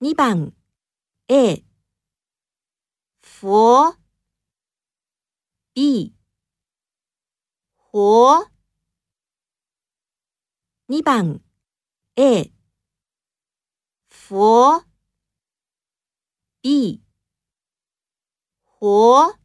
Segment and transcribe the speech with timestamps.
[0.00, 0.52] 2番。
[1.26, 1.64] A
[3.20, 3.96] 佛。
[5.74, 6.14] B
[7.76, 8.48] 活。
[10.86, 11.40] 2番。
[12.14, 12.52] A
[14.08, 14.84] 佛。
[16.62, 17.02] B
[18.78, 19.37] 活。